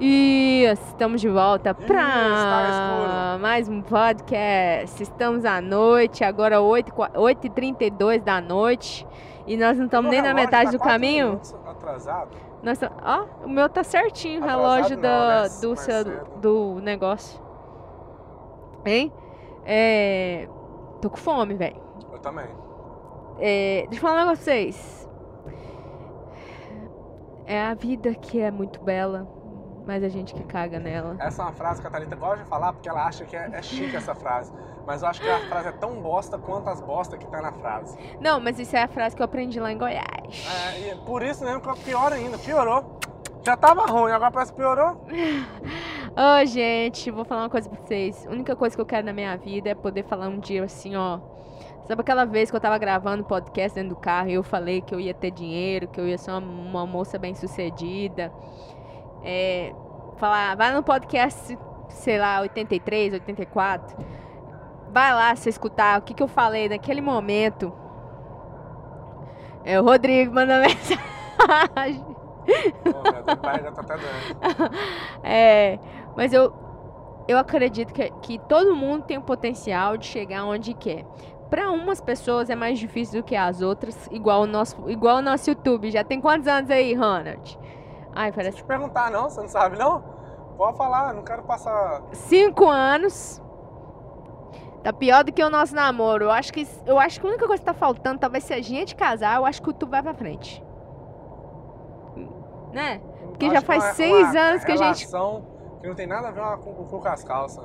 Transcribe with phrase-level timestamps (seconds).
[0.00, 5.02] E estamos de volta tá para mais um podcast.
[5.02, 9.06] Estamos à noite, agora 8, 8h32 da noite.
[9.46, 11.40] E nós não estamos nem na relógio metade tá do caminho.
[11.66, 12.36] Atrasado?
[12.62, 15.48] Nós tam- Ó, o meu tá certinho, o relógio não, da- né?
[15.60, 16.04] do, seu,
[16.40, 17.40] do negócio.
[18.84, 19.12] Hein?
[19.64, 20.48] É.
[21.00, 21.76] Tô com fome, velho.
[22.12, 22.46] Eu também.
[23.40, 25.08] É, deixa eu falar um negócio pra vocês.
[27.46, 29.26] É a vida que é muito bela,
[29.88, 31.16] mas a gente que caga nela.
[31.18, 33.48] Essa é uma frase que a Thalita gosta de falar porque ela acha que é,
[33.50, 34.52] é chique essa frase.
[34.86, 37.52] Mas eu acho que a frase é tão bosta quanto as bostas que tá na
[37.52, 37.98] frase.
[38.20, 40.46] Não, mas isso é a frase que eu aprendi lá em Goiás.
[40.74, 43.00] É, e por isso mesmo que é pior ainda, piorou.
[43.42, 45.06] Já tava ruim, agora parece que piorou.
[46.14, 48.26] Ô, gente, vou falar uma coisa pra vocês.
[48.26, 50.96] A única coisa que eu quero na minha vida é poder falar um dia assim,
[50.96, 51.18] ó.
[51.86, 54.94] Sabe aquela vez que eu tava gravando podcast dentro do carro e eu falei que
[54.94, 58.30] eu ia ter dinheiro, que eu ia ser uma, uma moça bem sucedida?
[59.22, 59.72] É,
[60.16, 61.58] falar, vai no podcast,
[61.88, 63.96] sei lá, 83, 84.
[64.92, 67.72] Vai lá você escutar o que, que eu falei naquele momento.
[69.64, 72.04] É o Rodrigo manda mensagem.
[75.22, 75.78] É,
[76.16, 76.52] mas eu,
[77.28, 81.04] eu acredito que, que todo mundo tem o potencial de chegar onde quer.
[81.50, 85.22] Para umas pessoas é mais difícil do que as outras, igual o nosso, igual o
[85.22, 85.90] nosso YouTube.
[85.90, 87.58] Já tem quantos anos aí, Ronald?
[88.14, 90.00] Ai, parece te perguntar não, você não sabe não?
[90.56, 92.02] Pode falar, não quero passar.
[92.12, 93.40] cinco anos.
[94.82, 96.24] Tá pior do que o nosso namoro.
[96.26, 98.62] Eu acho que, eu acho que a única coisa que tá faltando, talvez se a
[98.62, 100.64] gente casar, eu acho que o YouTube vai pra frente.
[102.72, 103.00] Né?
[103.28, 106.42] Porque Eu já faz seis anos que a gente- que não tem nada a ver
[106.58, 107.64] com, com, com as calças.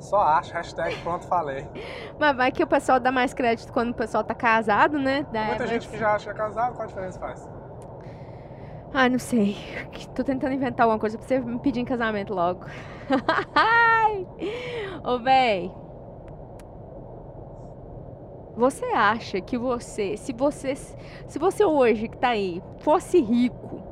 [0.00, 1.66] Só acho, hashtag pronto falei.
[2.18, 5.26] Mas vai que o pessoal dá mais crédito quando o pessoal tá casado, né?
[5.32, 7.48] Dá Muita gente que já acha que é casado, qual a diferença faz?
[8.96, 9.56] Ai, não sei.
[10.14, 12.64] Tô tentando inventar alguma coisa pra você me pedir em casamento logo.
[15.02, 15.68] Ô, véi.
[18.56, 23.82] Você acha que você, se você, se você hoje que tá aí, fosse rico,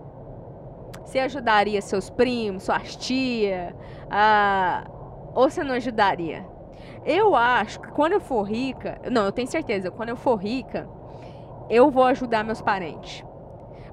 [1.05, 3.75] você ajudaria seus primos, suas tia,
[4.09, 4.85] ah,
[5.35, 6.47] ou você não ajudaria?
[7.05, 10.89] Eu acho que quando eu for rica, não, eu tenho certeza, quando eu for rica,
[11.69, 13.25] eu vou ajudar meus parentes.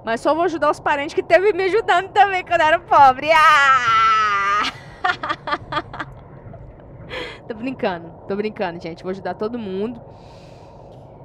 [0.03, 3.29] Mas só vou ajudar os parentes que teve me ajudando também quando eu era pobre.
[3.31, 4.63] Ah!
[7.47, 9.03] tô brincando, tô brincando, gente.
[9.03, 10.01] Vou ajudar todo mundo.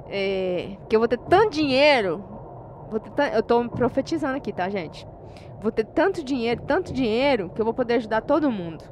[0.09, 2.23] É, que eu vou ter tanto dinheiro.
[2.89, 5.07] Vou ter eu tô profetizando aqui, tá, gente?
[5.59, 8.83] Vou ter tanto dinheiro, tanto dinheiro, que eu vou poder ajudar todo mundo.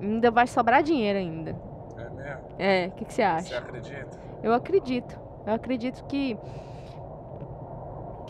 [0.00, 1.54] Ainda vai sobrar dinheiro ainda.
[1.98, 2.40] É mesmo?
[2.58, 3.58] É, o que, que você Você acha?
[3.58, 4.18] acredita?
[4.42, 5.20] Eu acredito.
[5.46, 6.38] Eu acredito que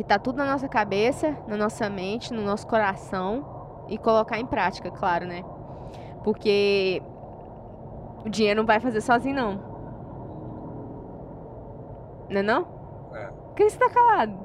[0.01, 4.47] que tá tudo na nossa cabeça, na nossa mente, no nosso coração e colocar em
[4.47, 5.45] prática, claro, né?
[6.25, 7.03] Porque
[8.25, 9.53] o dinheiro não vai fazer sozinho não.
[12.31, 13.11] Não é não?
[13.13, 13.27] É.
[13.27, 14.39] Por que você tá calado?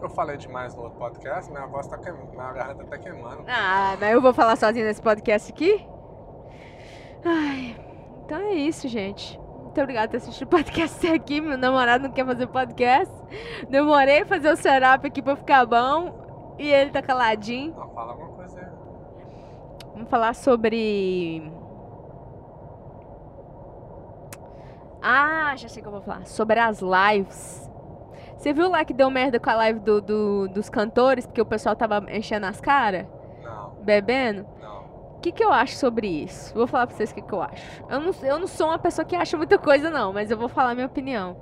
[0.00, 3.42] Eu falei demais no outro podcast, minha voz tá queimando, minha garganta tá queimando.
[3.48, 5.84] Ah, mas eu vou falar sozinho nesse podcast aqui?
[7.24, 7.76] Ai,
[8.24, 9.39] então é isso, gente.
[9.70, 11.40] Muito obrigada por ter assistido o podcast até aqui.
[11.40, 13.14] Meu namorado não quer fazer podcast.
[13.68, 16.54] Demorei a fazer o setup aqui pra ficar bom.
[16.58, 17.72] E ele tá caladinho.
[17.76, 18.66] Não, fala alguma coisa aí.
[19.94, 21.52] Vamos falar sobre.
[25.00, 26.26] Ah, já sei o que eu vou falar.
[26.26, 27.70] Sobre as lives.
[28.36, 31.26] Você viu lá que deu merda com a live do, do- dos cantores?
[31.26, 33.06] Porque o pessoal tava enchendo as caras?
[33.44, 34.46] Não, Bebendo?
[35.20, 36.54] O que, que eu acho sobre isso?
[36.54, 37.62] Vou falar pra vocês o que, que eu acho.
[37.90, 40.48] Eu não, eu não sou uma pessoa que acha muita coisa, não, mas eu vou
[40.48, 41.36] falar a minha opinião.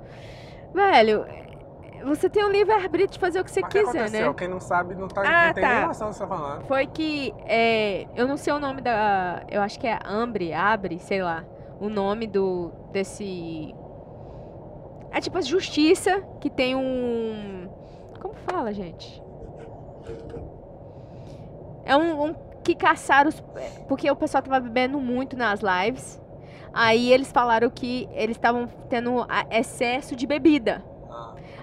[0.73, 1.25] Velho,
[2.03, 4.27] você tem o livre-arbítrio de fazer o que você Mas o que quiser, aconteceu?
[4.27, 4.33] né?
[4.37, 5.75] Quem não sabe não, tá, Ah, não tem tá.
[5.75, 6.65] nem noção do que você tá falando.
[6.65, 7.33] Foi que.
[7.45, 9.43] é, eu não sei o nome da.
[9.49, 11.45] Eu acho que é Ambre, Abre, sei lá.
[11.79, 12.73] O nome do.
[12.91, 13.73] desse.
[15.09, 17.69] É tipo a justiça que tem um.
[18.19, 19.23] Como fala, gente?
[21.85, 23.41] É um, um que caçaram os.
[23.87, 26.21] Porque o pessoal tava bebendo muito nas lives.
[26.73, 30.83] Aí eles falaram que eles estavam tendo excesso de bebida.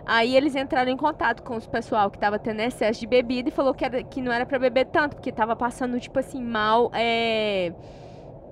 [0.04, 3.52] Aí eles entraram em contato com os pessoal que tava tendo excesso de bebida e
[3.52, 6.90] falou que, era, que não era pra beber tanto, porque tava passando, tipo assim, mal
[6.94, 7.72] é,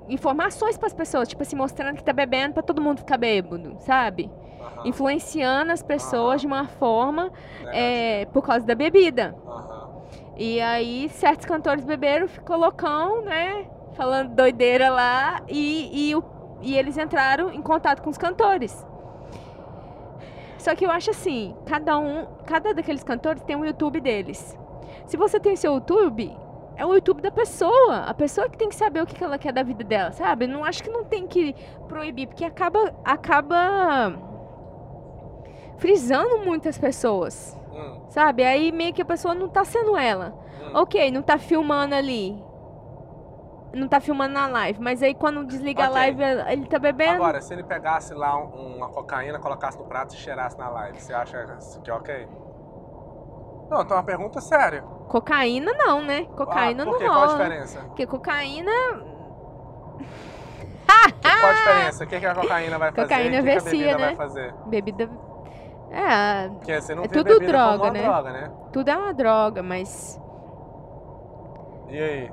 [0.09, 4.31] informações pras pessoas, tipo assim, mostrando que tá bebendo pra todo mundo ficar bêbado, sabe?
[4.61, 6.41] aham, Influenciando as pessoas Aham.
[6.41, 7.71] de uma forma negativo.
[7.71, 9.35] é, por causa da bebida.
[9.47, 9.84] Aham.
[10.37, 13.67] E aí certos cantores beberam, ficou loucão, né?
[13.95, 16.23] Falando doideira lá e, e,
[16.63, 18.85] e eles entraram em contato com os cantores.
[20.59, 24.59] Só que eu acho assim, cada um, cada daqueles cantores tem um YouTube deles.
[25.07, 26.35] Se você tem seu YouTube,
[26.77, 27.99] é o YouTube da pessoa.
[28.07, 30.47] A pessoa que tem que saber o que que ela quer da vida dela, sabe?
[30.47, 31.55] Não acho que não tem que
[31.87, 34.19] proibir, porque acaba acaba
[35.77, 38.45] frisando muitas pessoas, Hum, sabe?
[38.45, 40.33] Aí meio que a pessoa não tá sendo ela.
[40.61, 40.71] hum.
[40.81, 42.43] Ok, não tá filmando ali.
[43.75, 45.95] Não tá filmando na live, mas aí quando desliga a Ok.
[45.95, 46.23] live,
[46.53, 47.15] ele tá bebendo.
[47.15, 51.01] Agora, se ele pegasse lá um- uma cocaína, colocasse no prato e cheirasse na live,
[51.01, 51.45] você acha
[51.83, 52.29] que é ok?
[53.69, 54.83] Não, então é uma pergunta séria.
[55.09, 56.25] Cocaína não, né?
[56.37, 57.05] Cocaína ah, não quê?
[57.05, 57.39] Qual a rola.
[57.39, 57.81] diferença?
[57.81, 58.71] Porque cocaína.
[61.41, 62.05] Qual a diferença?
[62.05, 63.09] O que, que a cocaína vai fazer?
[63.09, 64.07] Cocaína que, que a bebida né?
[64.07, 64.55] vai fazer?
[64.67, 65.11] Bebida.
[65.95, 68.03] É, Porque você não É tudo droga, né?
[68.03, 68.51] droga, né?
[68.73, 70.21] tudo é uma droga, mas.
[71.89, 72.33] E aí?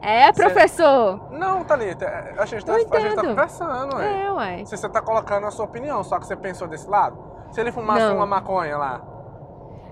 [0.00, 1.28] É, professor!
[1.32, 4.24] Não, Thalita, é- a gente, tá, a gente tá conversando, ué.
[4.24, 4.66] É, uai.
[4.66, 7.16] Se você tá colocando a sua opinião, só que você pensou desse lado.
[7.50, 8.16] Se ele fumasse Não.
[8.16, 9.00] uma maconha lá,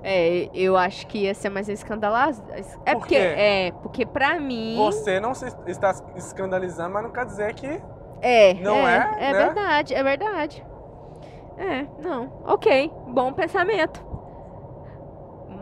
[0.03, 2.41] É, eu acho que ia ser mais escandaloso.
[2.85, 3.17] É Por porque.
[3.17, 4.77] É, porque pra mim.
[4.77, 7.83] você não se está escandalizando, mas não quer dizer que.
[8.23, 9.45] É, Não é, é, é né?
[9.47, 10.65] verdade, é verdade.
[11.57, 12.31] É, não.
[12.45, 14.05] Ok, bom pensamento.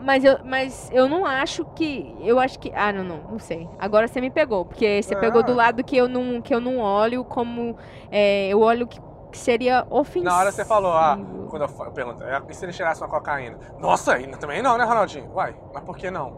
[0.01, 2.15] Mas eu, mas eu não acho que.
[2.19, 2.71] Eu acho que.
[2.75, 3.67] Ah, não, não, não sei.
[3.79, 4.63] Agora você me pegou.
[4.65, 5.19] Porque você Ah.
[5.19, 7.75] pegou do lado que eu não, que eu não olho como.
[8.11, 8.99] é, eu olho que,
[9.31, 10.25] que seria ofensivo.
[10.25, 11.17] Na hora você falou, ah,
[11.49, 13.57] quando eu, eu pergunto, "É, e se ele cheirasse uma cocaína?
[13.79, 15.31] Nossa, ainda também não, né, Ronaldinho?
[15.33, 16.37] Uai, mas por que não?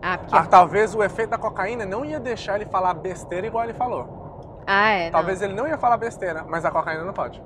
[0.00, 0.36] Ah, porque.
[0.36, 4.60] Ah, talvez o efeito da cocaína não ia deixar ele falar besteira igual ele falou.
[4.66, 5.04] Ah, é.
[5.06, 5.12] não.
[5.12, 7.42] Talvez ele não ia falar besteira, mas a cocaína não pode.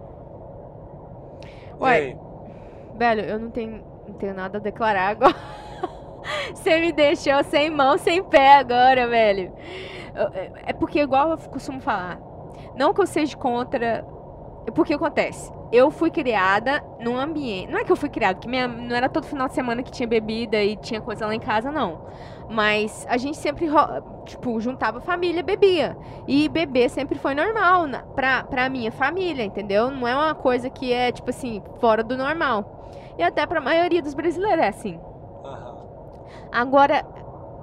[1.81, 2.17] Ué, aí?
[2.97, 5.35] Velho, eu não tenho, não tenho nada a declarar agora.
[6.55, 9.53] Você me deixou sem mão, sem pé agora, velho.
[10.35, 12.19] É- É porque, igual eu costumo falar,
[12.77, 14.05] não que eu seja contra.
[14.67, 17.71] é Porque acontece, eu fui criada num ambiente.
[17.73, 19.91] Não é que eu fui criada, que minha, não era todo final de semana que
[19.91, 22.07] tinha bebida e tinha coisa lá em casa, não.
[22.49, 23.69] Mas a gente sempre,
[24.25, 25.97] tipo, juntava família, bebia.
[26.27, 29.91] E beber sempre foi normal na, pra, pra minha família, entendeu?
[29.91, 32.89] Não é uma coisa que é, tipo assim, fora do normal.
[33.19, 34.99] E até pra maioria dos brasileiros é assim.
[36.51, 37.05] Agora,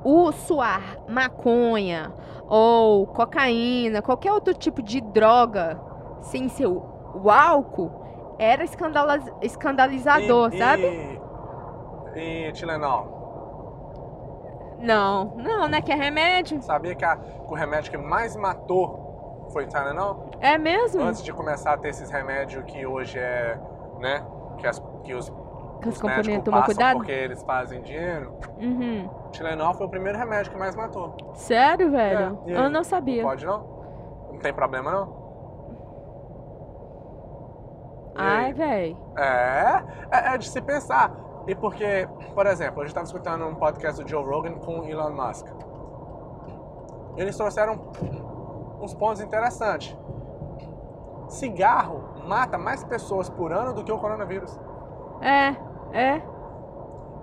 [0.04, 2.14] o suar maconha
[2.48, 5.82] ou cocaína, qualquer outro tipo de droga,
[6.22, 6.84] sem ser o,
[7.24, 11.20] o álcool, era escandalizador, E- sabe?
[12.16, 13.15] E, e Tilenol?
[14.80, 15.82] Não, não, né?
[15.82, 16.62] Que é remédio.
[16.62, 20.30] Sabia que, a- que o remédio que mais matou foi Tylenol?
[20.40, 21.02] É mesmo?
[21.02, 23.58] Antes de começar a ter esses remédios que hoje é,
[24.00, 24.24] né?
[24.58, 25.30] Que, as, que os,
[25.82, 26.98] Que os os médicos tomam passam cuidado?
[26.98, 28.34] porque eles fazem dinheiro.
[28.60, 29.10] Uhum.
[29.32, 31.16] Tilenol foi o primeiro remédio que mais matou.
[31.36, 32.40] Sério, velho?
[32.48, 33.24] É, Eu não sabia.
[33.24, 33.76] Pode não?
[34.32, 35.26] Não tem problema não?
[38.18, 38.98] Ai, velho.
[39.18, 41.12] É, é, é de se pensar.
[41.48, 44.86] E porque, por exemplo, a gente estava escutando um podcast do Joe Rogan com o
[44.86, 45.48] Elon Musk.
[47.16, 47.80] Eles trouxeram
[48.82, 49.96] uns pontos interessantes.
[51.28, 54.60] Cigarro mata mais pessoas por ano do que o coronavírus.
[55.22, 55.56] É,
[55.94, 56.22] é.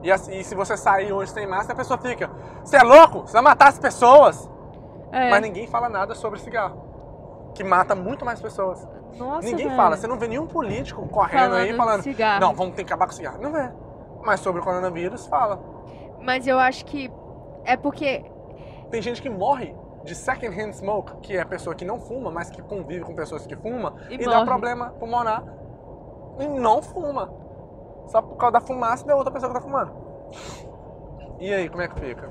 [0.02, 2.30] E, assim, e se você sair hoje sem máscara, a pessoa fica:
[2.64, 3.20] Você é louco?
[3.20, 4.50] Você vai matar as pessoas?
[5.12, 5.30] é.
[5.30, 6.80] Mas ninguém fala nada sobre cigarro.
[7.54, 8.86] Que mata muito mais pessoas.
[9.16, 9.76] Nossa, ninguém velho.
[9.76, 9.96] fala.
[9.96, 12.40] Você não vê nenhum político correndo aí de falando: cigarro.
[12.40, 13.38] Não, vamos ter que acabar com o cigarro.
[13.40, 13.70] Não vê.
[14.24, 15.60] Mas sobre o coronavírus, fala.
[16.20, 17.10] Mas eu acho que
[17.64, 18.24] é porque
[18.90, 19.74] Tem gente que morre
[20.04, 23.14] de second hand smoke, que é a pessoa que não fuma, mas que convive com
[23.14, 25.44] pessoas que fumam E e, dá problema pulmonar
[26.38, 27.32] e não fuma.
[28.06, 29.92] Só por causa da fumaça da outra pessoa que tá fumando.
[31.38, 32.30] E aí, como é que fica?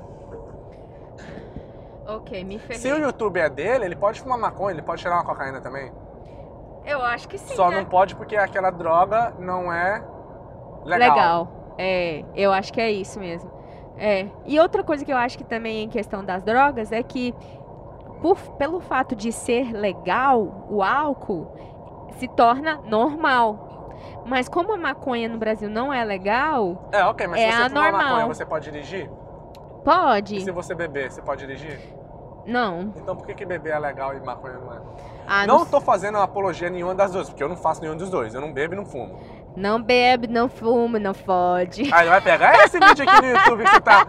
[2.06, 2.78] Ok, me ferrei.
[2.78, 5.92] Se o YouTube é dele, ele pode fumar maconha, ele pode tirar uma cocaína também.
[6.84, 7.54] Eu acho que sim.
[7.54, 7.76] Só né?
[7.76, 10.02] não pode porque aquela droga não é
[10.84, 11.14] legal.
[11.14, 11.61] Legal.
[11.78, 13.50] É, eu acho que é isso mesmo.
[13.98, 14.26] É.
[14.46, 17.34] E outra coisa que eu acho que também em questão das drogas é que
[18.20, 21.52] por, pelo fato de ser legal, o álcool
[22.18, 23.68] se torna normal.
[24.24, 27.68] Mas como a maconha no Brasil não é legal, É, ok, mas É se você
[27.68, 28.08] fumar anormal.
[28.08, 29.04] maconha, você pode dirigir?
[29.04, 30.40] E pode.
[30.40, 31.78] se você beber, você pode dirigir?
[32.46, 32.92] Não.
[32.96, 34.80] Então por que, que beber é legal e maconha não é?
[35.26, 38.34] Ah, não tô fazendo apologia nenhuma das duas, porque eu não faço nenhum dos dois.
[38.34, 39.16] Eu não bebo e não fumo.
[39.56, 41.92] Não bebe, não fuma, não fode.
[41.92, 44.06] Aí vai pegar esse vídeo aqui no YouTube que você tá.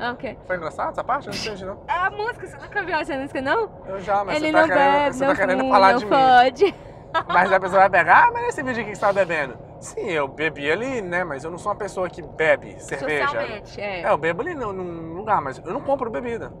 [0.12, 0.38] ok.
[0.46, 1.28] Foi engraçado essa parte?
[1.28, 1.80] Eu não entendi, não.
[1.88, 3.70] A música, você nunca viu essa música, não?
[3.86, 5.92] Eu já, mas Ele você tá não querendo, bebe, você não tá querendo fuma, falar
[5.92, 6.10] não de mim.
[6.10, 6.74] fode.
[7.28, 9.56] Mas a pessoa vai pegar, ah, mas esse vídeo aqui que você tá bebendo.
[9.80, 11.24] Sim, eu bebi ali, né?
[11.24, 13.26] Mas eu não sou uma pessoa que bebe cerveja.
[13.28, 14.02] Socialmente, é.
[14.02, 16.52] É, eu bebo ali num, num lugar, mas eu não compro bebida.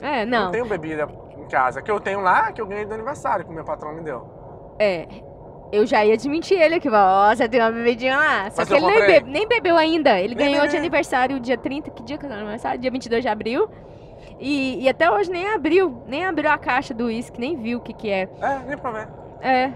[0.00, 0.44] É, Eu não.
[0.44, 1.82] não tenho bebida em casa.
[1.82, 4.76] Que eu tenho lá, que eu ganhei do aniversário, que o meu patrão me deu.
[4.78, 5.06] É.
[5.70, 8.50] Eu já ia desmentir ele aqui, ó, você tem uma bebidinha lá.
[8.50, 9.20] Só Mas que ele nem, comprei.
[9.20, 10.18] be- nem bebeu ainda.
[10.18, 10.78] Ele Nem ganhou de bebi.
[10.78, 12.80] aniversário dia 30, que dia que é aniversário?
[12.80, 13.68] Dia 22 de abril.
[14.40, 17.80] E, e até hoje nem abriu, nem abriu a caixa do uísque, nem viu o
[17.82, 18.28] que que é.
[18.40, 19.08] É, nem ver.
[19.42, 19.66] É,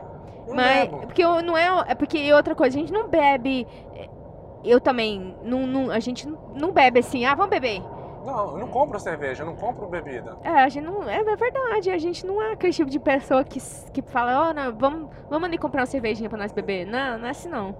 [0.47, 0.99] Não mas bebo.
[1.07, 3.67] porque eu- não é, é porque outra coisa, a gente não bebe.
[4.65, 7.83] Eu também, não, não- a gente não bebe assim, ah, vamos beber.
[8.25, 10.37] Não, eu não compro cerveja, eu não compro bebida.
[10.45, 11.09] É, a gente não.
[11.09, 13.61] É, é verdade, a gente não é aquele tipo de pessoa que,
[13.93, 16.87] que fala, ó, não, vamos, vamos ali comprar uma cervejinha pra nós beber.
[16.87, 17.75] Não, não é assim não.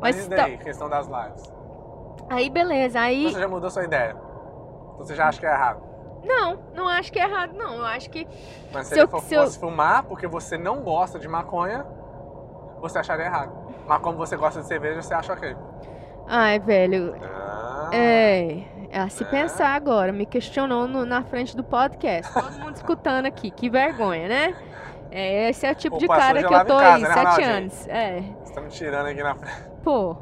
[0.00, 1.52] Mas, Mas e tá- daí, questão das lives?
[2.28, 3.30] aí beleza, aí.
[3.30, 4.16] Você já mudou sua ideia.
[4.98, 5.82] Você já acha que é errado.
[6.24, 7.76] Não, não acho que é errado, não.
[7.76, 8.26] Eu acho que.
[8.72, 11.86] Mas se, Se eu- for- se eu- fosse fumar porque você não gosta de maconha,
[12.80, 13.52] você acharia errado.
[13.86, 15.54] Mas como você gosta de cerveja, você acha ok.
[16.26, 17.14] Ai, velho.
[17.22, 18.62] Ah, É.
[18.90, 19.26] É a se É.
[19.26, 20.12] pensar agora.
[20.12, 22.32] Me questionou no- na frente do podcast.
[22.32, 23.50] Todo mundo escutando aqui.
[23.50, 24.54] Que vergonha, né?
[25.10, 27.18] É, esse é o tipo Pô, de cara que eu tô casa, aí, né, sete
[27.24, 27.50] Ronaldinho?
[27.56, 27.88] anos.
[27.88, 28.22] É.
[28.44, 29.62] Você tá me tirando aqui na frente.
[29.84, 30.16] Pô,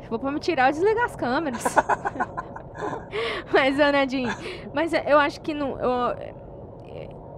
[0.00, 1.64] se for pra me tirar, eu desligar as câmeras.
[3.52, 4.32] mas, ô Nadine,
[4.72, 5.78] mas eu acho que não.
[5.78, 6.32] Eu,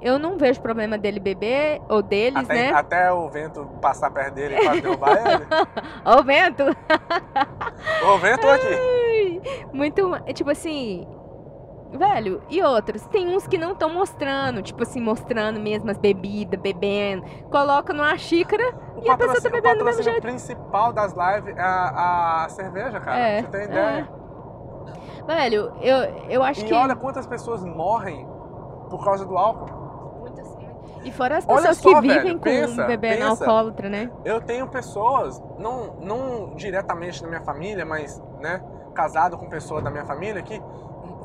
[0.01, 2.73] eu não vejo problema dele beber, ou deles, Até, né?
[2.75, 5.47] até o vento passar perto dele e quase derrubar ele.
[6.05, 6.63] Ó, o vento.
[8.07, 9.04] Ô, vento aqui.
[9.75, 10.11] Muito.
[10.33, 11.07] Tipo assim.
[11.93, 13.07] Velho, e outros?
[13.07, 17.25] Tem uns que não estão mostrando, tipo assim, mostrando mesmo as bebidas, bebendo.
[17.51, 18.65] Coloca numa xícara
[18.97, 20.21] O e a pessoa tá bebendo do mesmo jeito.
[20.23, 23.17] principal das lives é a, a cerveja, cara.
[23.19, 24.09] É, Você tem ideia?
[25.27, 25.97] Velho, eu,
[26.29, 26.75] eu acho E que.
[26.75, 28.27] olha quantas pessoas morrem
[28.91, 30.19] por causa do álcool.
[30.21, 30.57] Muitas-
[31.05, 33.45] E fora as pessoas só, que velho, vivem com pensa, bebendo pensa.
[33.45, 34.11] alcoólatra, né?
[34.25, 38.61] Eu tenho pessoas, não, não diretamente na minha família, mas, né,
[38.95, 40.63] casado com pessoas da minha família que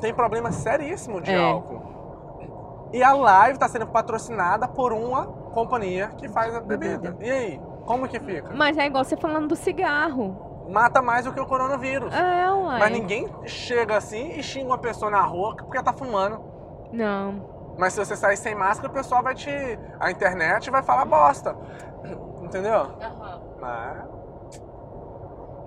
[0.00, 1.42] tem problema seríssimo de É.
[1.42, 2.88] álcool.
[2.92, 7.16] E a live está sendo patrocinada por uma companhia que faz a bebida.
[7.20, 8.52] E aí, como que fica?
[8.54, 10.66] Mas é igual você falando do cigarro.
[10.68, 12.12] Mata mais do que o coronavírus.
[12.14, 12.78] É, uai.
[12.78, 16.40] Mas ninguém chega assim e xinga uma pessoa na rua porque tá fumando.
[16.92, 17.74] Não.
[17.78, 19.50] Mas se você sair sem máscara, o pessoal vai te.
[19.98, 21.56] A internet vai falar bosta.
[22.42, 22.86] Entendeu?
[23.60, 23.98] Mas.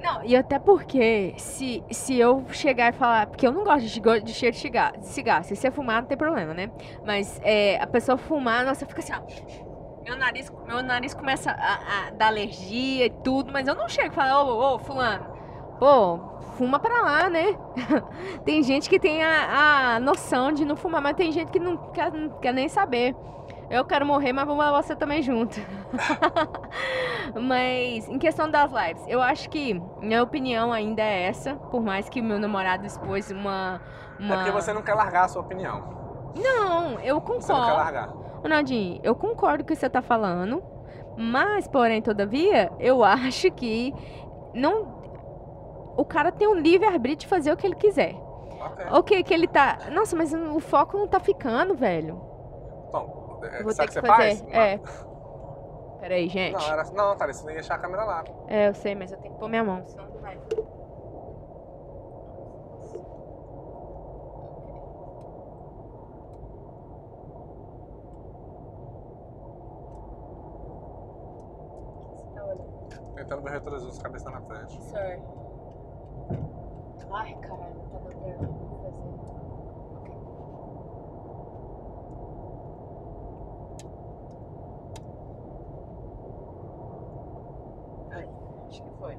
[0.03, 3.27] Não, e até porque, se, se eu chegar e falar.
[3.27, 5.45] Porque eu não gosto de, de cheiro de cigarro, de cigarro.
[5.45, 6.69] Se você fumar, não tem problema, né?
[7.05, 10.03] Mas é, a pessoa fumar, nossa, fica assim, ó.
[10.03, 14.11] Meu nariz, meu nariz começa a, a dar alergia e tudo, mas eu não chego
[14.11, 15.25] e falo, ô, ô, fulano,
[15.79, 16.19] pô,
[16.57, 17.57] fuma pra lá, né?
[18.43, 21.77] tem gente que tem a, a noção de não fumar, mas tem gente que não
[21.93, 23.15] quer, não quer nem saber.
[23.73, 25.59] Eu quero morrer, mas vamos você também junto.
[27.33, 32.07] mas em questão das lives, eu acho que minha opinião ainda é essa, por mais
[32.07, 33.81] que meu namorado expôs uma.
[34.19, 34.35] uma...
[34.35, 36.33] É porque você não quer largar a sua opinião.
[36.37, 37.77] Não, eu Você não quer concordo.
[37.77, 38.13] largar.
[38.43, 40.61] Ô, Nadine, eu concordo com o que você tá falando,
[41.17, 43.91] mas, porém, todavia, eu acho que
[44.53, 45.01] não.
[45.97, 48.15] O cara tem um livre-arbítrio de fazer o que ele quiser.
[48.91, 49.23] Ok.
[49.23, 49.79] Que ele tá.
[49.91, 52.21] Nossa, mas o foco não tá ficando, velho.
[52.91, 54.37] Bom, Eu vou sabe ter que que fazer.
[54.37, 54.53] faz?
[54.53, 54.79] É.
[55.99, 56.53] Peraí, gente.
[56.53, 58.23] Não, era, não, Thalys, você que deixar a câmera lá.
[58.47, 60.37] É, eu sei, mas eu tenho que pôr minha mão, senão não vai.
[72.13, 73.15] Você tá olhando?
[73.15, 74.81] Tentando ver retrovisor cabeça na frente.
[74.83, 75.21] Sorry.
[77.15, 78.49] Ai, caralho, tá dando pra eu fazer.
[79.97, 80.13] Ok.
[88.11, 88.27] Ai,
[88.67, 89.17] acho que foi.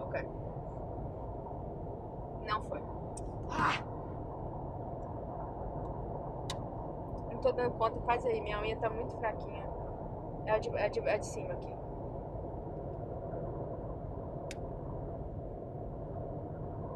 [0.00, 0.28] Ok.
[2.46, 2.82] Não foi.
[3.50, 3.84] Ah!
[7.30, 9.64] Não tô dando conta, faz aí, minha unha tá muito fraquinha.
[10.46, 11.74] É a de, é a de, é a de cima aqui.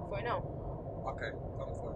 [0.09, 0.39] Foi não?
[1.05, 1.93] Ok, então foi.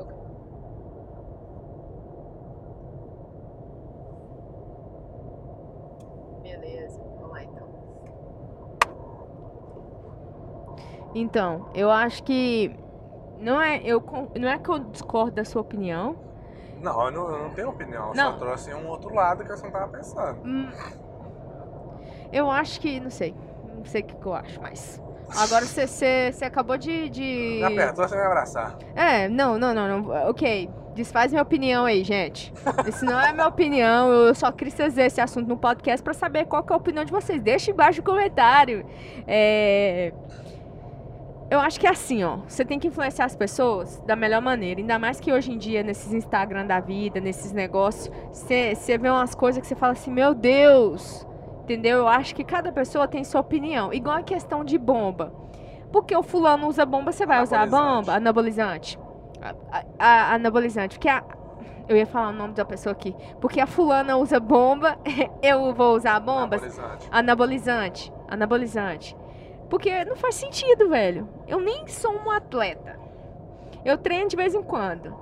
[0.00, 0.24] Ok.
[6.42, 7.66] Beleza, vamos lá então.
[11.14, 12.74] Então, eu acho que
[13.40, 14.02] não é eu
[14.38, 16.16] não é que eu discordo da sua opinião.
[16.80, 18.08] Não, eu não, eu não tenho opinião.
[18.08, 18.32] Eu Não.
[18.32, 20.38] só trouxe um outro lado que eu não tava pensando.
[20.44, 20.68] Hum,
[22.30, 23.34] Eu acho que, não sei,
[23.76, 25.00] não sei o que, que eu acho, mas
[25.38, 27.22] agora você acabou de, de...
[27.60, 28.76] Me apertou, você vai me abraçar.
[28.94, 30.28] É, não, não, não, não.
[30.28, 30.68] Ok.
[30.94, 32.52] Desfaz minha opinião aí, gente.
[32.86, 34.12] Isso não é minha opinião.
[34.12, 37.04] Eu só quis trazer esse assunto no podcast pra saber qual que é a opinião
[37.04, 37.42] de vocês.
[37.42, 38.86] Deixa embaixo no comentário.
[39.26, 40.12] É...
[41.50, 42.38] Eu acho que é assim, ó.
[42.48, 44.80] Você tem que influenciar as pessoas da melhor maneira.
[44.80, 49.34] Ainda mais que hoje em dia, nesses Instagram da vida, nesses negócios, você vê umas
[49.34, 51.26] coisas que você fala assim, meu Deus!
[51.62, 51.98] Entendeu?
[51.98, 53.92] Eu acho que cada pessoa tem sua opinião.
[53.92, 55.32] Igual a questão de bomba.
[55.90, 58.14] Porque o fulano usa bomba, você vai usar a bomba?
[58.14, 58.98] Anabolizante.
[59.40, 60.98] A, a, a, anabolizante.
[60.98, 61.22] Porque a,
[61.88, 63.14] eu ia falar o nome da pessoa aqui.
[63.40, 64.98] Porque a fulana usa bomba,
[65.42, 66.62] eu vou usar bombas.
[66.62, 67.08] Anabolizante.
[67.10, 68.12] Anabolizante.
[68.28, 69.16] Anabolizante.
[69.68, 71.28] Porque não faz sentido, velho.
[71.46, 72.98] Eu nem sou um atleta.
[73.84, 75.14] Eu treino de vez em quando.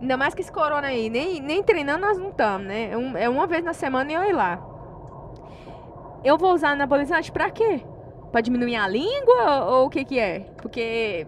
[0.00, 1.10] Ainda mais que esse corona aí.
[1.10, 2.90] Nem, nem treinando nós não estamos, né?
[3.16, 4.64] É, é uma vez na semana e eu ir lá.
[6.24, 7.82] Eu vou usar anabolizante pra quê?
[8.30, 10.40] Pra diminuir a língua ou, ou o que que é?
[10.60, 11.26] Porque,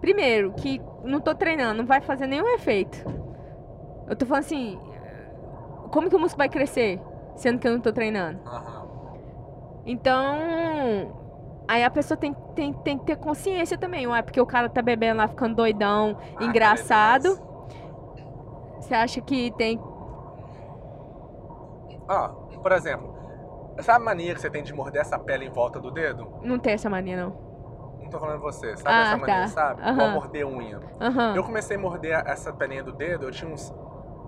[0.00, 3.04] primeiro, que não tô treinando, não vai fazer nenhum efeito.
[4.08, 4.78] Eu tô falando assim,
[5.90, 7.00] como que o músculo vai crescer,
[7.34, 8.40] sendo que eu não tô treinando?
[9.84, 11.21] Então,
[11.72, 14.06] aí a pessoa tem, tem, tem que ter consciência também.
[14.06, 17.36] Ué, porque o cara tá bebendo lá, ficando doidão, Ah, engraçado.
[17.36, 19.80] cara, Você acha que tem.
[22.08, 22.28] Ó,
[22.62, 23.14] por exemplo,
[23.80, 26.28] sabe a mania que você tem de morder essa pele em volta do dedo?
[26.42, 27.52] Não tem essa mania, não.
[28.02, 29.46] Não tô falando você, sabe Ah, essa mania, tá.
[29.48, 29.88] sabe?
[29.90, 30.80] Igual morder unha.
[31.34, 33.72] Eu comecei a morder essa pelinha do dedo, eu tinha uns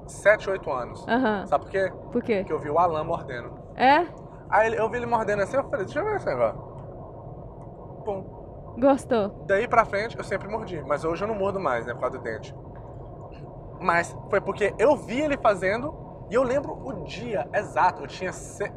[0.07, 1.05] 7, 8 anos.
[1.47, 1.93] Sabe por quê?
[2.13, 2.37] Por quê?
[2.39, 3.53] Porque eu vi o Alan mordendo.
[3.77, 4.07] É?
[4.49, 6.74] Aí eu vi ele mordendo assim, eu falei, deixa eu ver esse negócio.
[8.05, 8.25] Pum.
[8.79, 9.45] Gostou?
[9.47, 12.19] Daí pra frente eu sempre mordi, mas hoje eu não mordo mais, né, por causa
[12.19, 12.55] do dente.
[13.81, 15.95] Mas foi porque eu vi ele fazendo
[16.31, 18.03] e eu lembro o dia exato.
[18.03, 18.71] Eu tinha, se...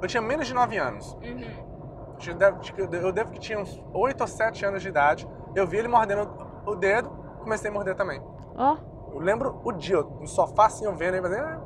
[0.00, 1.16] eu tinha menos de 9 anos.
[1.22, 2.60] Eu tinha- devo-
[2.92, 5.28] Eu devo que tinha uns 8 ou 7 anos de idade.
[5.54, 6.28] Eu vi ele mordendo
[6.66, 7.08] o dedo,
[7.40, 8.20] comecei a morder também.
[8.56, 8.76] Ó.
[9.12, 11.60] Eu lembro o dia, eu- no sofá assim, eu vendo ele fazendo, ah,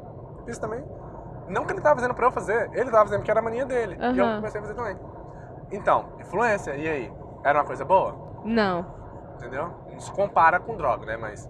[0.44, 0.84] fiz também.
[1.48, 3.64] Não que ele tava fazendo pra eu fazer, ele tava fazendo porque era a mania
[3.66, 3.96] dele.
[4.14, 4.96] E eu comecei a fazer também.
[5.72, 7.12] Então, influência, e aí?
[7.42, 8.14] Era uma coisa boa?
[8.44, 8.86] Não.
[9.36, 9.70] Entendeu?
[9.90, 11.16] Não se compara com droga, né?
[11.16, 11.48] Mas,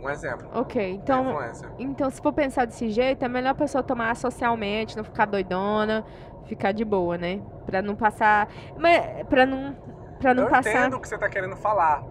[0.00, 0.48] um exemplo.
[0.54, 0.82] Ok.
[0.82, 1.38] é Então.
[1.78, 6.04] Então, se for pensar desse jeito, é melhor a pessoa tomar socialmente, não ficar doidona,
[6.44, 7.40] ficar de boa, né?
[7.64, 8.48] Pra não passar.
[8.76, 9.74] Mas pra não.
[10.18, 10.70] Pra não eu passar.
[10.70, 12.02] entendo o que você tá querendo falar,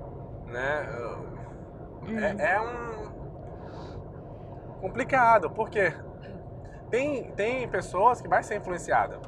[0.48, 0.89] né?
[0.98, 1.31] Eu-
[2.03, 2.17] Hum.
[2.17, 3.11] É, é um...
[4.81, 5.94] Complicado, porque
[6.90, 9.20] tem, tem pessoas que vai ser influenciada.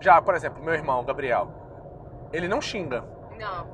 [0.00, 1.48] Já, por exemplo, meu irmão, Gabriel,
[2.32, 3.04] ele não xinga.
[3.38, 3.66] Não.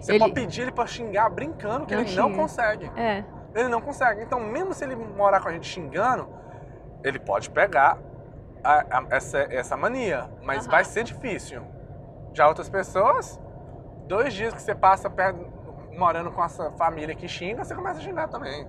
[0.00, 2.36] Você Ele- pode pedir ele pra xingar brincando que Não ele não xinga.
[2.36, 2.90] consegue.
[2.96, 3.24] É.
[3.54, 4.22] Ele não consegue.
[4.22, 6.28] Então, mesmo se ele morar com a gente xingando,
[7.02, 7.98] ele pode pegar
[8.62, 10.70] a- a- essa, essa mania, mas Aham.
[10.72, 11.62] vai ser difícil.
[12.34, 13.40] Já outras pessoas,
[14.06, 15.40] dois dias que você passa perto,
[15.96, 18.68] morando com essa família que xinga, você começa a xingar também.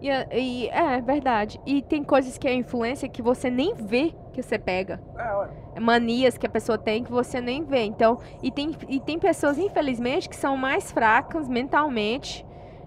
[0.00, 1.60] E, e- é verdade.
[1.66, 5.00] E tem coisas que é influência que você nem vê que você pega.
[5.18, 5.48] É, ué.
[5.80, 7.82] Manias que a pessoa tem que você nem vê.
[7.82, 12.46] Então, e tem, e tem pessoas, infelizmente, que são mais fracas mentalmente.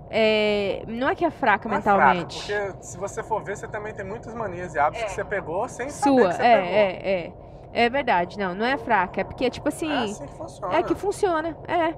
[0.10, 2.38] É, não é que é fraca Não é fraca, mentalmente.
[2.38, 5.06] porque se você for ver, você também tem muitas manias e hábitos É.
[5.06, 6.74] que você pegou sem saber Sua, que você é, pegou.
[6.76, 7.34] é, é.
[7.74, 9.22] É verdade, não, não é fraca.
[9.22, 9.90] É porque, tipo assim.
[9.90, 10.76] É assim que funciona.
[10.78, 11.94] É que funciona, é.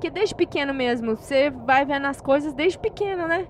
[0.00, 3.44] Que desde pequeno mesmo, você vai vendo as coisas desde pequeno, né?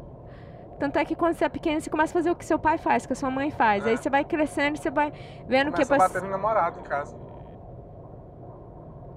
[0.79, 2.79] Tanto é que quando você é pequeno, você começa a fazer o que seu pai
[2.79, 3.85] faz, o que a sua mãe faz.
[3.87, 3.91] É.
[3.91, 5.13] Aí você vai crescendo e você vai
[5.47, 5.85] vendo que...
[5.85, 7.17] Começa a bater no namorado em casa.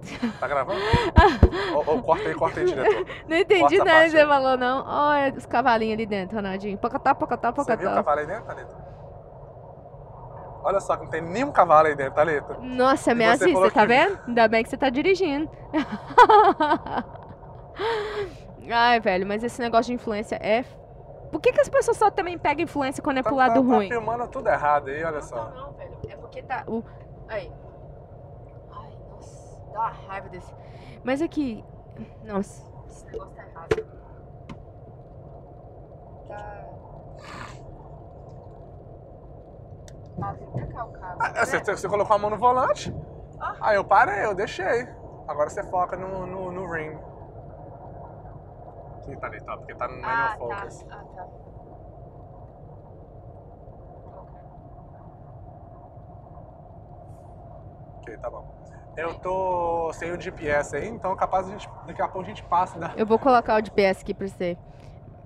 [0.39, 0.79] Tá gravando?
[1.75, 3.05] Ô, ô, corta aí, corta aí, diretor.
[3.29, 4.83] Não entendi Corta nada que você falou, não.
[4.87, 6.75] Olha os cavalinhos ali dentro, Ronaldinho.
[6.79, 8.81] Pocotó, pocotó, Você viu o cavalo aí dentro, Thalita?
[10.63, 12.57] Olha só que não tem nenhum cavalo aí dentro, Thalita.
[12.61, 14.19] Nossa, E minha você vista, falou tá que- vendo?
[14.27, 15.47] Ainda bem que você tá dirigindo.
[18.71, 20.63] Ai, velho, mas esse negócio de influência é...
[21.31, 23.59] Por que, que as pessoas só também pegam influência quando é pro Tá- lado tá,
[23.59, 23.87] ruim?
[23.87, 25.49] Tá filmando tudo errado aí, olha só.
[25.49, 25.97] Não, não, velho.
[26.09, 26.63] É porque tá.
[26.67, 26.83] O...
[27.29, 27.51] Aí.
[28.71, 29.61] Ai, nossa.
[29.71, 30.53] Dá uma raiva desse.
[31.03, 31.63] Mas aqui.
[32.25, 33.87] Nossa, esse negócio tá errado.
[36.27, 36.65] Tá.
[40.19, 41.17] Tá, tem que tacar o cabo.
[41.19, 42.93] Ah, você, você colocou a mão no volante?
[43.39, 43.55] Ah.
[43.61, 44.87] Aí eu parei, eu deixei.
[45.27, 46.97] Agora você foca no, no, no ring.
[49.01, 50.55] Aqui, Thalita, ó, porque tá no Ah, manual tá.
[50.61, 50.85] focus.
[50.91, 51.27] Ah, tá.
[57.99, 58.45] Ok, tá bom.
[58.97, 62.43] Eu tô sem o GPS aí, então capaz a gente, daqui a pouco a gente
[62.43, 62.93] passa da...
[62.97, 64.57] Eu vou colocar o GPS aqui pra você.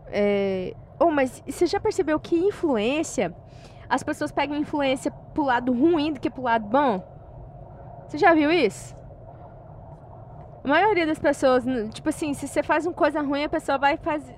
[0.07, 0.73] É...
[0.99, 3.35] Oh, mas você já percebeu que influência,
[3.89, 7.03] as pessoas pegam influência pro lado ruim do que pro lado bom?
[8.07, 8.95] Você já viu isso?
[10.65, 13.97] A maioria das pessoas, tipo assim, se você faz uma coisa ruim, a pessoa vai
[13.97, 14.35] fazer.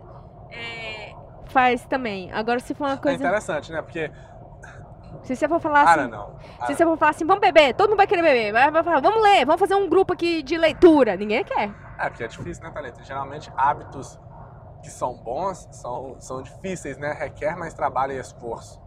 [1.48, 2.32] Faz também.
[2.34, 3.18] Agora, se for uma É coisa.
[3.18, 3.82] interessante, né?
[3.82, 4.12] Porque...
[5.24, 6.02] se você for falar Ah, assim.
[6.12, 6.40] não, não.
[6.68, 8.52] Se você for falar assim, vamos beber, todo mundo vai querer beber.
[8.52, 11.16] Vai, falar, vamos ler, vamos fazer um grupo aqui de leitura.
[11.16, 11.74] Ninguém quer.
[11.98, 13.02] É, porque é difícil, né, Thalita?
[13.04, 14.20] Geralmente hábitos
[14.84, 17.14] que são bons são, são difíceis, né?
[17.14, 18.80] Requer mais trabalho e esforço.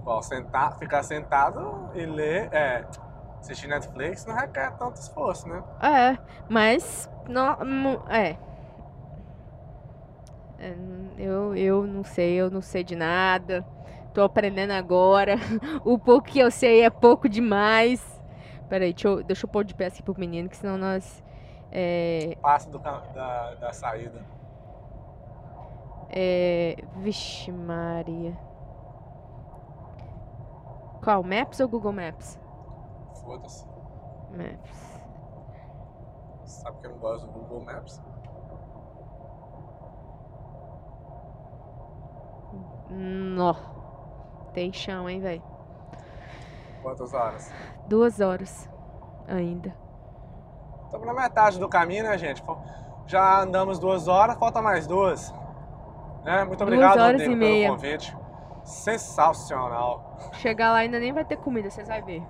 [0.00, 2.84] Igual sentar, ficar sentado e ler, é,
[3.40, 5.62] assistir Netflix não requer tanto esforço, né?
[5.80, 7.56] É, mas não,
[8.08, 8.36] é.
[10.58, 10.74] É,
[11.18, 13.64] Eu, eu não sei, eu não sei de nada.
[14.12, 15.36] Tô aprendendo agora.
[15.84, 18.00] O pouco que eu sei é pouco demais.
[18.68, 21.22] Peraí, deixa eu, deixa eu pôr de pé aqui pro menino, que senão nós.
[21.72, 24.24] É, Passa do, da, da saída.
[26.08, 28.36] é, vixe, Maria.
[31.02, 31.22] Qual?
[31.22, 32.38] Maps ou Google Maps?
[33.22, 33.66] Foda-se.
[34.30, 35.00] Maps.
[36.44, 38.00] Sabe que eu não gosto do Google Maps?
[42.90, 43.54] Nó.
[44.52, 45.42] Tem chão, hein, velho?
[46.82, 47.52] Quantas horas?
[47.86, 48.68] Duas horas
[49.28, 49.74] ainda.
[50.86, 52.42] Estamos na metade do caminho, né, gente?
[53.06, 55.32] Já andamos duas horas, falta mais duas.
[56.24, 56.44] Né?
[56.44, 57.66] Muito Duas obrigado, horas Rodrigo, e meia.
[57.68, 58.16] pelo convite.
[58.64, 60.18] Sensacional.
[60.34, 62.22] Chegar lá ainda nem vai ter comida, vocês vão ver.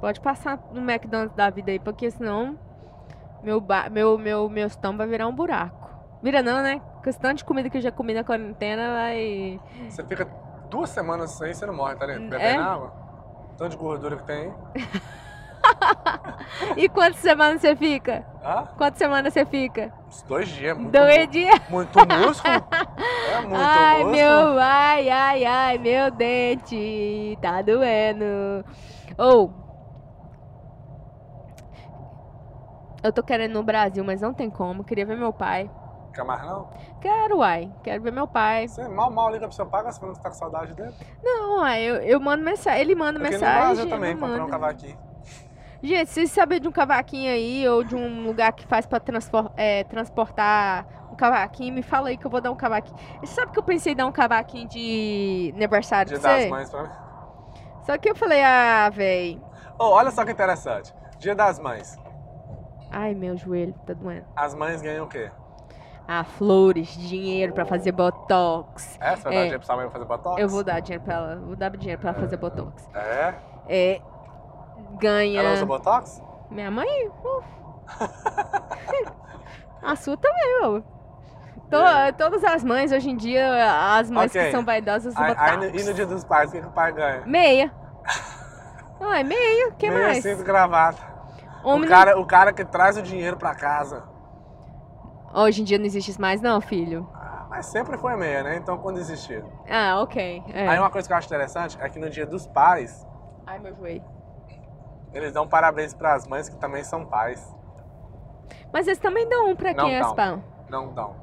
[0.00, 2.58] Pode passar no McDonald's da vida aí, porque senão
[3.42, 5.88] meu, ba meu, meu, meu estômago vai virar um buraco.
[6.22, 6.80] Vira não, né?
[7.20, 9.60] Tanto de comida que eu já comi na quarentena, vai.
[9.88, 10.26] Você fica
[10.68, 12.34] duas semanas sem, você não morre, tá ligado?
[12.34, 12.56] É?
[12.56, 12.92] Água.
[13.56, 14.52] Tanto de gordura que tem.
[16.76, 18.24] E quantas semanas você fica?
[18.42, 19.92] Ah, Quantas semanas você fica?
[20.06, 20.76] uns dois dias.
[20.78, 21.60] Muito, Dois dias.
[21.68, 22.54] muito músculo.
[23.36, 24.12] É muito ai, músculo.
[24.12, 28.64] meu, ai, ai, ai, meu dente tá doendo.
[29.18, 29.52] Ou.
[33.02, 34.84] Eu tô querendo no Brasil, mas não tem como.
[34.84, 35.70] Queria ver meu pai.
[36.12, 36.68] Quer mais não?
[37.00, 37.70] Quero, uai.
[37.82, 38.68] Quero ver meu pai.
[38.68, 40.94] Você mal, mal liga pro seu pai, você falando que você tá com saudade dele.
[41.22, 42.80] Não, uai, eu, eu mando mensagem.
[42.80, 43.60] Ele manda Eu no mensagem.
[43.60, 44.98] Brasil eu também, comprar um cavaquinho.
[45.82, 49.00] Gente, se você saber de um cavaquinho aí, ou de um lugar que faz pra
[49.56, 52.98] é, transportar um cavaquinho, me fala aí que eu vou dar um cavaquinho.
[53.22, 56.40] E sabe que eu pensei em dar um cavaquinho de aniversário Dia pra você?
[56.42, 56.88] das mães pra mim.
[57.84, 59.40] Só que eu falei, ah, véi.
[59.78, 60.92] Oh, olha só que interessante.
[61.18, 61.96] Dia das mães.
[62.98, 64.24] Ai, meu joelho tá doendo.
[64.34, 65.30] As mães ganham o quê?
[66.08, 68.96] Ah, flores, dinheiro pra fazer botox.
[69.00, 69.16] É?
[69.16, 69.36] Você vai É.
[69.36, 70.40] dar dinheiro pra sua mãe fazer botox?
[70.40, 71.36] Eu vou dar dinheiro pra ela.
[71.36, 72.88] Vou dar dinheiro pra ela fazer botox.
[72.94, 73.34] É?
[73.68, 74.00] É.
[74.98, 75.40] Ganha.
[75.42, 76.22] Ela usa botox?
[76.50, 77.08] Minha mãe?
[77.08, 77.42] uh.
[79.82, 80.82] A sua também, meu.
[81.70, 82.12] To- É.
[82.12, 84.42] Todas as mães, hoje em dia, as mães Ok.
[84.42, 85.82] que são vaidosas usam Aí, aí botox.
[85.82, 87.22] e no dia dos pais, o que, que o pai ganha?
[87.26, 87.70] Meia.
[89.00, 89.68] Ai, meia.
[89.68, 90.22] O que Meia mais?
[90.22, 91.15] cinto e gravata.
[91.66, 94.04] Homem O cara, o cara que traz o dinheiro pra casa.
[95.32, 97.08] não- Hoje em dia não existe isso mais, não, filho.
[97.14, 98.56] Ah, Mas sempre foi meia, né?
[98.56, 99.44] Então quando existiu.
[99.68, 100.42] Ah, ok.
[100.52, 100.68] É.
[100.68, 103.06] Aí uma coisa que eu acho interessante é que no dia dos pais,
[103.46, 104.04] Ai, meu joelho.
[105.12, 107.54] eles dão parabéns pras mães que também são pais.
[108.72, 110.08] Mas eles também dão um pra Não quem é dão.
[110.10, 110.44] as pão.
[110.68, 111.14] Não dão.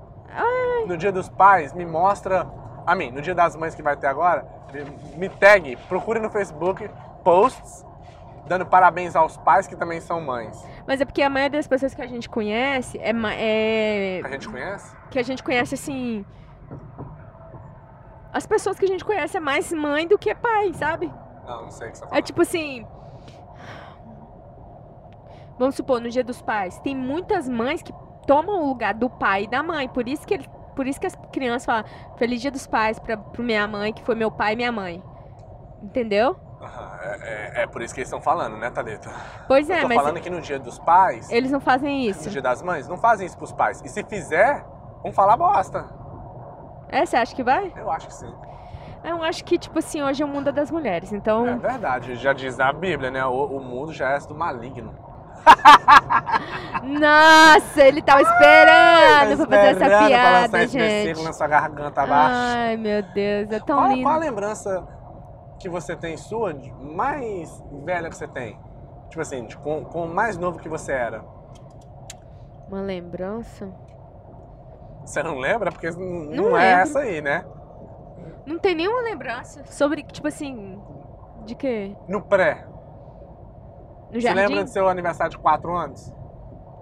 [0.88, 2.47] No dia dos pais, me mostra.
[2.86, 6.29] A mim, no dia das mães que vai ter agora, me- me tag, procure no
[6.29, 6.89] Facebook
[7.23, 7.86] posts
[8.47, 10.63] dando parabéns aos pais que também são mães.
[10.88, 14.49] Mas é porque a maioria das pessoas que a gente conhece é, é A gente
[14.49, 14.95] conhece?
[15.10, 16.25] que a gente conhece assim.
[18.32, 21.12] As pessoas que a gente conhece é mais mãe do que pai, sabe?
[21.45, 22.86] Não, não sei o que você tá É tipo assim.
[25.58, 27.93] Vamos supor, no dia dos pais, tem muitas mães que
[28.25, 29.88] tomam o lugar do pai e da mãe.
[29.88, 31.86] Por isso que, ele, por isso que as crianças falam
[32.17, 35.03] Feliz dia dos pais pra, pro minha mãe, que foi meu pai e minha mãe.
[35.82, 36.36] Entendeu?
[37.02, 39.10] É, é- é por isso que eles estão falando, né, Thalita?
[39.47, 42.26] Pois é, mas falando que no dia dos pais, eles não fazem isso.
[42.26, 43.82] no dia das mães, não fazem isso pros pais.
[43.84, 44.65] E se fizer,
[45.02, 45.86] vão falar bosta.
[46.89, 47.73] É, você acha que vai?
[47.76, 48.34] Eu acho que sim.
[49.04, 51.12] Eu acho que, tipo assim, hoje é o mundo das mulheres.
[51.12, 53.26] Então, É verdade, já diz na Bíblia, né?
[53.26, 54.93] O, o mundo já é do maligno.
[56.84, 61.23] nossa, ele tava esperando pra fazer essa piada, gente.
[61.23, 62.36] na sua garganta abaixo.
[62.36, 64.04] Ai, meu Deus, é tão qual, lindo.
[64.04, 64.88] qual a lembrança
[65.63, 68.60] que você tem sua mais velha que você tem?
[69.10, 71.23] Tipo assim, de, com, com o mais novo que você era?
[72.67, 73.73] Uma lembrança?
[75.06, 75.71] Você não lembra?
[75.71, 77.45] Porque não, não é essa aí, né?
[78.45, 80.82] Não tem nenhuma lembrança sobre, tipo assim,
[81.45, 81.95] de quê?
[82.10, 82.65] No pré.
[84.12, 84.41] No Você jardim?
[84.41, 86.13] lembra do seu aniversário de 4 anos?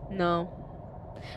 [0.10, 0.50] Não.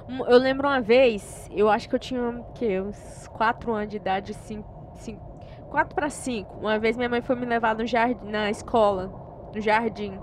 [0.08, 3.96] Hum, eu lembro uma vez, eu acho que eu tinha que, uns 4 anos de
[3.96, 5.33] idade, 5, 5
[5.74, 6.56] quatro para cinco.
[6.60, 9.10] Uma vez minha mãe foi me levar no jardim, na escola,
[9.52, 10.16] no jardim.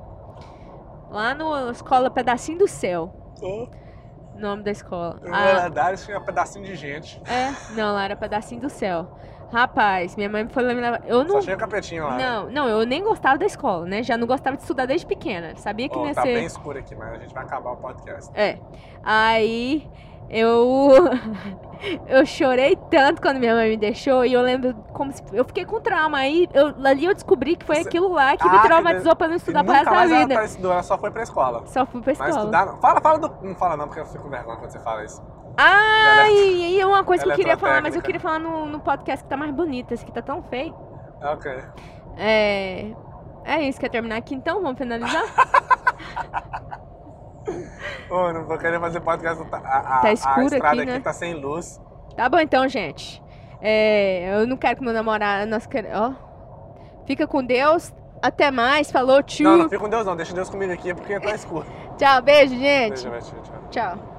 [1.09, 3.13] Lá na escola Pedacinho do Céu.
[3.41, 3.67] Oh.
[4.33, 5.19] Nome da escola.
[5.21, 5.53] Na verdade, ah.
[5.55, 7.21] Valadares tinha pedacinho de gente.
[7.29, 9.19] É, não, lá era pedacinho do céu.
[9.51, 11.01] Rapaz, minha mãe foi me levar.
[11.05, 11.39] Eu Só não.
[11.41, 12.15] tinha capetinho lá.
[12.15, 12.25] né?
[12.25, 14.01] Não, não, eu nem gostava da escola, né?
[14.03, 15.55] Já não gostava de estudar desde pequena.
[15.57, 16.33] Sabia que não ia tá ser.
[16.35, 18.31] bem escuro aqui, mas a gente vai acabar o podcast.
[18.33, 18.57] É.
[19.03, 19.89] Aí
[20.29, 20.91] eu
[22.07, 25.65] eu chorei tanto quando minha mãe me deixou e eu lembro como se eu fiquei
[25.65, 26.19] com trauma.
[26.19, 29.15] Aí eu, ali eu descobri que foi Você- aquilo lá que Ah, me que traumatizou
[29.15, 30.35] pra não estudar pro resto da ela, vida.
[30.35, 31.63] tá estudando, ela só foi pra escola.
[31.67, 32.39] Só fui pra Mas escola.
[32.45, 32.77] estudar não.
[32.79, 33.33] Fala, fala do.
[33.45, 35.21] Não fala não, porque eu fico com vergonha quando você fala isso.
[35.57, 38.79] Ah, e, e uma coisa que eu queria falar, mas eu queria falar no, no
[38.79, 40.73] podcast que tá mais bonito, esse que tá tão feio.
[41.21, 41.51] Ok.
[42.17, 42.93] É.
[43.43, 44.61] É isso, quer terminar aqui então?
[44.61, 45.23] Vamos finalizar?
[48.09, 49.43] Ô, não vou querer fazer podcast.
[49.51, 50.99] A, a, Tá a escuro estrada aqui, aqui né?
[50.99, 51.81] tá sem luz.
[52.15, 53.23] Tá bom então, gente.
[53.61, 55.49] É, eu não quero que meu namorado.
[55.49, 55.89] Nós quer...
[55.95, 56.13] Ó.
[57.05, 57.93] Fica com Deus.
[58.21, 58.91] Até mais.
[58.91, 59.49] Falou, tio.
[59.49, 60.15] Não, não fica com Deus não.
[60.15, 61.65] Deixa Deus comigo aqui porque tá escuro.
[61.97, 63.07] Tchau, beijo, gente.
[63.07, 63.69] Beijo, beijo, tchau.
[63.69, 64.10] Tchau.